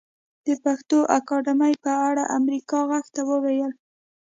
د 0.45 0.47
پښتو 0.63 0.97
اکاډمۍ 1.17 1.73
په 1.83 1.91
اړه 2.09 2.23
امريکا 2.37 2.79
غږ 2.91 3.05
ته 3.15 3.21
وويل 3.29 3.71